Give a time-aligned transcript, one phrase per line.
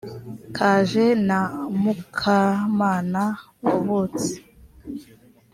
[0.55, 1.39] kaje na
[1.81, 3.23] mukamana
[3.61, 4.31] wavutse